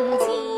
[0.00, 0.49] 对不起。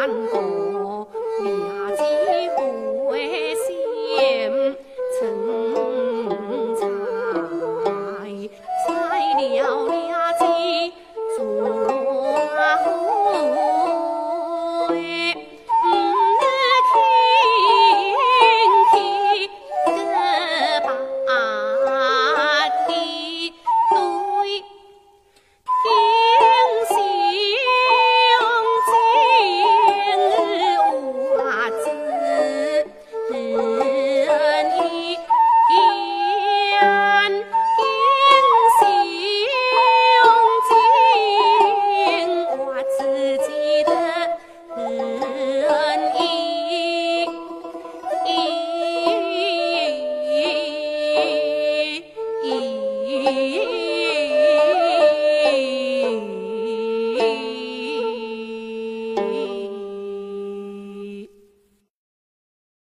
[0.00, 0.59] Anh